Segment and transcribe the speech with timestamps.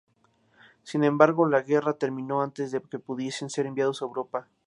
[0.81, 4.47] Sin embargo, la guerra terminó antes que pudiesen ser enviados a Europa.